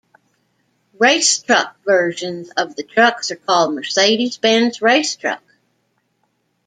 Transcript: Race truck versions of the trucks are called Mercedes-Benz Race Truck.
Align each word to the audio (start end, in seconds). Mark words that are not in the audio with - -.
Race 0.97 1.43
truck 1.43 1.77
versions 1.85 2.49
of 2.57 2.75
the 2.75 2.81
trucks 2.81 3.29
are 3.29 3.35
called 3.35 3.75
Mercedes-Benz 3.75 4.81
Race 4.81 5.15
Truck. 5.15 5.43